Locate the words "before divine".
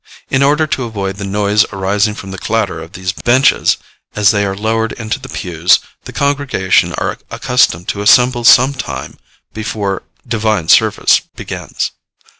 9.53-10.69